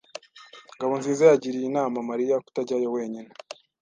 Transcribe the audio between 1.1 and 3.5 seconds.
yagiriye inama Mariya kutajyayo wenyine.